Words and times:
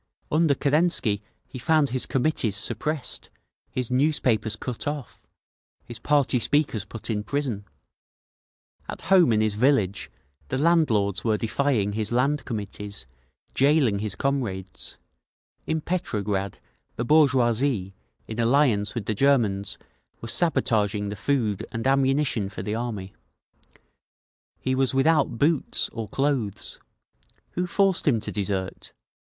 Under 0.31 0.55
Kerensky 0.55 1.21
he 1.47 1.59
found 1.59 1.91
his 1.91 2.07
Committees 2.07 2.55
suppressed, 2.57 3.29
his 3.69 3.91
newspapers 3.91 4.55
cut 4.55 4.87
off, 4.87 5.21
his 5.85 5.99
party 5.99 6.39
speakers 6.39 6.85
put 6.85 7.11
in 7.11 7.23
prison…. 7.23 7.65
At 8.89 9.01
home 9.13 9.31
in 9.31 9.41
his 9.41 9.53
village, 9.53 10.09
the 10.47 10.57
landlords 10.57 11.23
were 11.23 11.37
defying 11.37 11.93
his 11.93 12.11
Land 12.11 12.45
Committees, 12.45 13.05
jailing 13.53 13.99
his 13.99 14.15
comrades…. 14.15 14.97
In 15.67 15.81
Petrograd 15.81 16.57
the 16.95 17.05
bourgeoisie, 17.05 17.93
in 18.27 18.39
alliance 18.39 18.95
with 18.95 19.05
the 19.05 19.13
Germans, 19.13 19.77
were 20.19 20.27
sabotaging 20.27 21.09
the 21.09 21.15
food 21.15 21.63
and 21.71 21.85
ammunition 21.85 22.49
for 22.49 22.63
the 22.63 22.73
Army…. 22.73 23.13
He 24.59 24.73
was 24.73 24.95
without 24.95 25.37
boots, 25.37 25.89
or 25.93 26.09
clothes…. 26.09 26.79
Who 27.51 27.67
forced 27.67 28.07
him 28.07 28.19
to 28.21 28.31
desert? 28.31 28.93